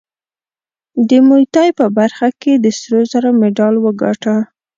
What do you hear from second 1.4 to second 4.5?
تای په برخه کې د سرو زرو مډال وګاټه